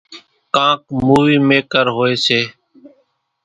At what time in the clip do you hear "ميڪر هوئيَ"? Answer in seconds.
1.49-2.15